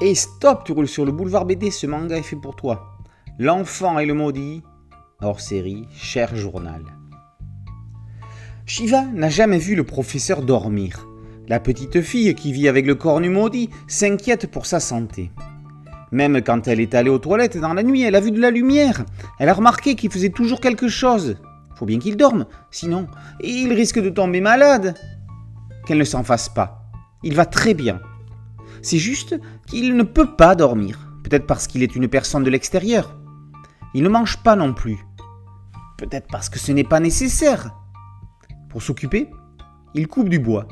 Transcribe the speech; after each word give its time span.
Et 0.00 0.14
stop, 0.16 0.64
tu 0.64 0.72
roules 0.72 0.88
sur 0.88 1.04
le 1.04 1.12
boulevard 1.12 1.44
BD, 1.44 1.70
ce 1.70 1.86
manga 1.86 2.16
est 2.16 2.22
fait 2.22 2.36
pour 2.36 2.56
toi. 2.56 2.98
L'enfant 3.38 3.98
et 4.00 4.06
le 4.06 4.14
maudit, 4.14 4.62
hors 5.22 5.40
série, 5.40 5.86
cher 5.94 6.34
journal. 6.34 6.82
Shiva 8.66 9.02
n'a 9.02 9.28
jamais 9.28 9.58
vu 9.58 9.76
le 9.76 9.84
professeur 9.84 10.42
dormir. 10.42 11.06
La 11.46 11.60
petite 11.60 12.00
fille 12.00 12.34
qui 12.34 12.52
vit 12.52 12.68
avec 12.68 12.86
le 12.86 12.96
cornu 12.96 13.28
maudit 13.28 13.70
s'inquiète 13.86 14.50
pour 14.50 14.66
sa 14.66 14.80
santé. 14.80 15.30
Même 16.10 16.42
quand 16.42 16.66
elle 16.66 16.80
est 16.80 16.94
allée 16.94 17.10
aux 17.10 17.18
toilettes 17.18 17.58
dans 17.58 17.74
la 17.74 17.82
nuit, 17.82 18.02
elle 18.02 18.16
a 18.16 18.20
vu 18.20 18.30
de 18.32 18.40
la 18.40 18.50
lumière. 18.50 19.04
Elle 19.38 19.48
a 19.48 19.54
remarqué 19.54 19.94
qu'il 19.94 20.10
faisait 20.10 20.30
toujours 20.30 20.60
quelque 20.60 20.88
chose. 20.88 21.36
Faut 21.76 21.86
bien 21.86 21.98
qu'il 21.98 22.16
dorme, 22.16 22.46
sinon 22.70 23.06
il 23.40 23.72
risque 23.72 24.00
de 24.00 24.10
tomber 24.10 24.40
malade. 24.40 24.94
Qu'elle 25.86 25.98
ne 25.98 26.04
s'en 26.04 26.24
fasse 26.24 26.48
pas. 26.48 26.82
Il 27.22 27.34
va 27.34 27.46
très 27.46 27.74
bien. 27.74 28.00
C'est 28.82 28.98
juste 28.98 29.40
qu'il 29.66 29.96
ne 29.96 30.02
peut 30.02 30.36
pas 30.36 30.54
dormir. 30.54 31.08
Peut-être 31.22 31.46
parce 31.46 31.66
qu'il 31.66 31.82
est 31.82 31.96
une 31.96 32.08
personne 32.08 32.44
de 32.44 32.50
l'extérieur. 32.50 33.16
Il 33.94 34.02
ne 34.02 34.08
mange 34.08 34.42
pas 34.42 34.56
non 34.56 34.74
plus. 34.74 34.98
Peut-être 35.98 36.28
parce 36.30 36.48
que 36.48 36.58
ce 36.58 36.72
n'est 36.72 36.84
pas 36.84 37.00
nécessaire. 37.00 37.74
Pour 38.68 38.82
s'occuper, 38.82 39.30
il 39.94 40.08
coupe 40.08 40.28
du 40.28 40.38
bois. 40.38 40.66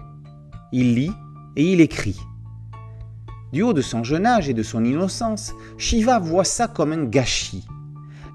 Il 0.73 0.95
lit 0.95 1.13
et 1.57 1.73
il 1.73 1.81
écrit. 1.81 2.19
Du 3.53 3.63
haut 3.63 3.73
de 3.73 3.83
son 3.83 4.03
jeune 4.03 4.27
âge 4.27 4.49
et 4.49 4.55
de 4.55 4.63
son 4.63 4.85
innocence, 4.85 5.53
Shiva 5.77 6.19
voit 6.19 6.45
ça 6.45 6.69
comme 6.69 6.93
un 6.93 7.05
gâchis. 7.05 7.67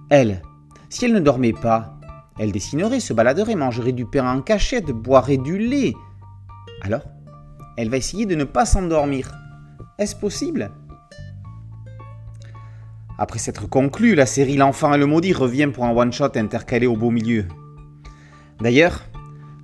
Elle, 0.09 0.41
si 0.89 1.05
elle 1.05 1.13
ne 1.13 1.19
dormait 1.19 1.53
pas, 1.53 1.99
elle 2.39 2.51
dessinerait, 2.51 2.99
se 2.99 3.13
baladerait, 3.13 3.55
mangerait 3.55 3.91
du 3.91 4.05
pain 4.05 4.31
en 4.31 4.41
cachette, 4.41 4.91
boirait 4.91 5.37
du 5.37 5.57
lait. 5.57 5.93
Alors, 6.81 7.01
elle 7.77 7.89
va 7.89 7.97
essayer 7.97 8.25
de 8.25 8.35
ne 8.35 8.43
pas 8.43 8.65
s'endormir. 8.65 9.33
Est-ce 9.99 10.15
possible? 10.15 10.69
Après 13.17 13.39
s'être 13.39 13.67
conclue, 13.67 14.13
la 14.13 14.27
série 14.27 14.55
L'enfant 14.55 14.93
et 14.93 14.97
le 14.99 15.07
maudit 15.07 15.33
revient 15.33 15.71
pour 15.73 15.85
un 15.85 15.91
one-shot 15.91 16.35
intercalé 16.35 16.85
au 16.85 16.95
beau 16.95 17.09
milieu. 17.09 17.45
D'ailleurs, 18.61 19.05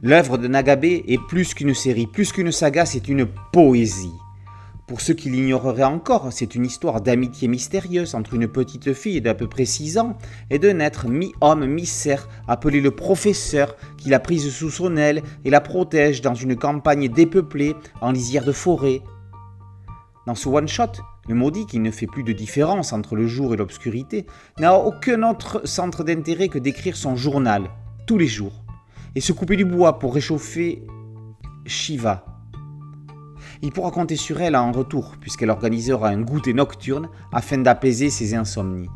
l'œuvre 0.01 0.39
de 0.39 0.47
Nagabe 0.47 0.85
est 0.85 1.21
plus 1.27 1.53
qu'une 1.53 1.75
série, 1.75 2.07
plus 2.07 2.31
qu'une 2.31 2.51
saga, 2.51 2.87
c'est 2.87 3.07
une 3.09 3.27
poésie. 3.51 4.13
Pour 4.87 5.01
ceux 5.01 5.13
qui 5.13 5.29
l'ignoreraient 5.29 5.83
encore, 5.83 6.33
c'est 6.33 6.55
une 6.55 6.65
histoire 6.65 7.01
d'amitié 7.01 7.47
mystérieuse 7.47 8.15
entre 8.15 8.33
une 8.33 8.47
petite 8.47 8.93
fille 8.93 9.21
d'à 9.21 9.35
peu 9.35 9.47
près 9.47 9.65
6 9.65 9.99
ans 9.99 10.17
et 10.49 10.57
d'un 10.57 10.79
être 10.79 11.07
mi-homme, 11.07 11.67
mi-cerf 11.67 12.27
appelé 12.47 12.81
le 12.81 12.91
professeur 12.91 13.77
qui 13.97 14.09
l'a 14.09 14.19
prise 14.19 14.51
sous 14.51 14.71
son 14.71 14.97
aile 14.97 15.21
et 15.45 15.51
la 15.51 15.61
protège 15.61 16.21
dans 16.21 16.33
une 16.33 16.55
campagne 16.55 17.07
dépeuplée 17.07 17.75
en 18.01 18.11
lisière 18.11 18.45
de 18.45 18.51
forêt. 18.51 19.01
Dans 20.25 20.35
ce 20.35 20.47
one-shot, 20.47 21.01
le 21.27 21.35
maudit, 21.35 21.65
qui 21.65 21.79
ne 21.79 21.91
fait 21.91 22.07
plus 22.07 22.23
de 22.23 22.33
différence 22.33 22.93
entre 22.93 23.15
le 23.15 23.27
jour 23.27 23.53
et 23.53 23.57
l'obscurité, 23.57 24.25
n'a 24.59 24.75
aucun 24.75 25.23
autre 25.23 25.67
centre 25.67 26.03
d'intérêt 26.03 26.47
que 26.47 26.59
d'écrire 26.59 26.95
son 26.95 27.15
journal, 27.15 27.69
tous 28.07 28.17
les 28.17 28.27
jours, 28.27 28.63
et 29.15 29.21
se 29.21 29.33
couper 29.33 29.55
du 29.55 29.65
bois 29.65 29.99
pour 29.99 30.13
réchauffer 30.13 30.85
Shiva, 31.65 32.25
il 33.63 33.71
pourra 33.71 33.91
compter 33.91 34.17
sur 34.17 34.41
elle 34.41 34.57
en 34.57 34.73
retour, 34.73 35.15
puisqu'elle 35.21 35.49
organisera 35.49 36.09
un 36.09 36.21
goûter 36.21 36.53
nocturne 36.53 37.07
afin 37.31 37.59
d'apaiser 37.59 38.09
ses 38.09 38.35
insomnies. 38.35 38.89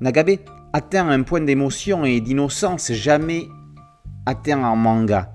Nagabe 0.00 0.38
atteint 0.72 1.08
un 1.08 1.22
point 1.22 1.40
d'émotion 1.40 2.04
et 2.04 2.20
d'innocence 2.20 2.90
jamais 2.92 3.48
atteint 4.26 4.64
en 4.64 4.74
manga. 4.74 5.32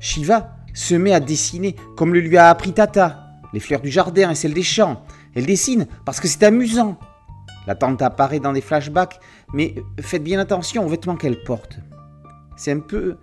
Shiva 0.00 0.56
se 0.74 0.96
met 0.96 1.12
à 1.12 1.20
dessiner 1.20 1.76
comme 1.96 2.14
le 2.14 2.20
lui 2.20 2.36
a 2.36 2.50
appris 2.50 2.72
Tata, 2.72 3.25
les 3.52 3.60
fleurs 3.60 3.80
du 3.80 3.90
jardin 3.90 4.30
et 4.30 4.34
celles 4.34 4.54
des 4.54 4.62
champs. 4.62 5.02
Elle 5.34 5.46
dessine 5.46 5.86
parce 6.04 6.20
que 6.20 6.28
c'est 6.28 6.42
amusant. 6.42 6.98
La 7.66 7.74
tante 7.74 8.02
apparaît 8.02 8.40
dans 8.40 8.52
des 8.52 8.60
flashbacks, 8.60 9.18
mais 9.52 9.74
faites 10.00 10.22
bien 10.22 10.38
attention 10.38 10.84
aux 10.84 10.88
vêtements 10.88 11.16
qu'elle 11.16 11.42
porte. 11.42 11.78
C'est 12.56 12.72
un 12.72 12.80
peu 12.80 13.16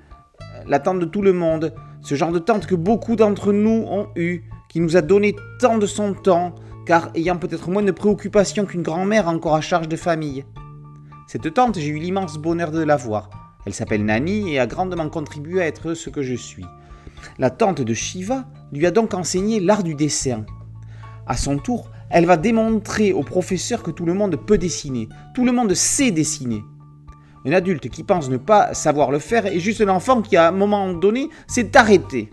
la 0.68 0.80
tante 0.80 1.00
de 1.00 1.06
tout 1.06 1.22
le 1.22 1.34
monde, 1.34 1.74
ce 2.02 2.16
genre 2.16 2.32
de 2.32 2.40
tante 2.40 2.66
que 2.66 2.76
beaucoup 2.76 3.16
d'entre 3.16 3.54
nous 3.54 3.86
ont 3.90 4.10
eu, 4.16 4.44
qui 4.70 4.80
nous 4.80 4.98
a 4.98 5.02
donné 5.02 5.36
tant 5.60 5.78
de 5.78 5.86
son 5.86 6.14
temps, 6.14 6.56
car 6.86 7.10
ayant 7.16 7.38
peut-être 7.38 7.70
moins 7.70 7.84
de 7.84 7.92
préoccupations 7.92 8.66
qu'une 8.66 8.82
grand-mère 8.82 9.28
encore 9.28 9.56
à 9.56 9.62
charge 9.62 9.88
de 9.88 9.96
famille. 9.96 10.46
Cette 11.28 11.54
tante, 11.54 11.80
j'ai 11.80 11.88
eu 11.88 12.00
l'immense 12.00 12.38
bonheur 12.38 12.72
de 12.72 12.84
la 12.84 12.98
voir. 12.98 13.30
Elle 13.66 13.74
s'appelle 13.74 14.04
Nani 14.04 14.54
et 14.54 14.60
a 14.60 14.68
grandement 14.68 15.08
contribué 15.10 15.62
à 15.62 15.68
être 15.68 15.94
ce 15.94 16.10
que 16.10 16.22
je 16.22 16.36
suis. 16.36 16.66
La 17.38 17.50
tante 17.50 17.82
de 17.82 17.94
Shiva 17.94 18.46
lui 18.72 18.86
a 18.86 18.92
donc 18.92 19.14
enseigné 19.14 19.60
l'art 19.60 19.84
du 19.84 19.96
dessin. 19.96 20.46
À 21.26 21.38
son 21.38 21.58
tour, 21.58 21.90
elle 22.10 22.26
va 22.26 22.38
démontrer 22.38 23.14
au 23.14 23.24
professeur 23.24 23.82
que 23.82 23.92
tout 23.92 24.06
le 24.06 24.14
monde 24.14 24.36
peut 24.36 24.58
dessiner, 24.58 25.10
tout 25.34 25.46
le 25.46 25.52
monde 25.52 25.74
sait 25.74 26.12
dessiner. 26.12 26.64
Un 27.46 27.52
adulte 27.52 27.90
qui 27.90 28.04
pense 28.04 28.30
ne 28.30 28.38
pas 28.38 28.74
savoir 28.74 29.12
le 29.12 29.20
faire 29.20 29.46
est 29.46 29.60
juste 29.60 29.82
un 29.82 29.90
enfant 29.90 30.22
qui, 30.22 30.38
à 30.38 30.48
un 30.48 30.52
moment 30.52 30.94
donné, 30.94 31.30
s'est 31.48 31.76
arrêté. 31.76 32.30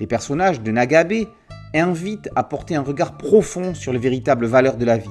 Les 0.00 0.06
personnages 0.06 0.60
de 0.60 0.70
Nagabe 0.70 1.26
invitent 1.74 2.30
à 2.34 2.42
porter 2.42 2.74
un 2.74 2.82
regard 2.82 3.16
profond 3.16 3.74
sur 3.74 3.92
les 3.92 3.98
véritables 3.98 4.46
valeurs 4.46 4.76
de 4.76 4.84
la 4.84 4.96
vie. 4.96 5.10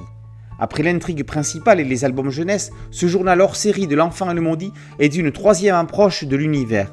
Après 0.58 0.82
l'intrigue 0.82 1.24
principale 1.24 1.80
et 1.80 1.84
les 1.84 2.04
albums 2.04 2.28
jeunesse, 2.28 2.72
ce 2.90 3.06
journal 3.06 3.40
hors 3.40 3.56
série 3.56 3.86
de 3.86 3.96
l'enfant 3.96 4.30
et 4.30 4.34
le 4.34 4.42
maudit 4.42 4.72
est 4.98 5.16
une 5.16 5.32
troisième 5.32 5.76
approche 5.76 6.24
de 6.24 6.36
l'univers. 6.36 6.92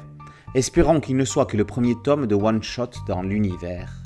Espérons 0.58 0.98
qu'il 0.98 1.16
ne 1.16 1.24
soit 1.24 1.46
que 1.46 1.56
le 1.56 1.64
premier 1.64 1.94
tome 1.94 2.26
de 2.26 2.34
One 2.34 2.64
Shot 2.64 2.90
dans 3.06 3.22
l'univers. 3.22 4.02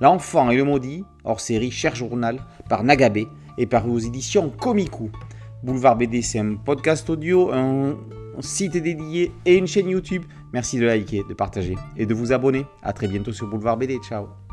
L'enfant 0.00 0.50
et 0.50 0.56
le 0.56 0.64
maudit, 0.64 1.04
hors 1.22 1.38
série 1.38 1.70
Cher 1.70 1.94
Journal, 1.94 2.40
par 2.68 2.82
Nagabe, 2.82 3.18
et 3.56 3.66
paru 3.66 3.90
aux 3.90 3.98
éditions 4.00 4.50
Komiku. 4.50 5.12
Boulevard 5.62 5.94
BD, 5.94 6.22
c'est 6.22 6.40
un 6.40 6.56
podcast 6.56 7.08
audio, 7.08 7.52
un 7.52 7.94
site 8.40 8.78
dédié 8.78 9.30
et 9.44 9.56
une 9.56 9.68
chaîne 9.68 9.90
YouTube. 9.90 10.24
Merci 10.52 10.76
de 10.80 10.86
liker, 10.86 11.22
de 11.28 11.34
partager 11.34 11.76
et 11.96 12.04
de 12.04 12.12
vous 12.12 12.32
abonner. 12.32 12.66
A 12.82 12.92
très 12.92 13.06
bientôt 13.06 13.30
sur 13.30 13.46
Boulevard 13.46 13.76
BD. 13.76 13.98
Ciao 13.98 14.45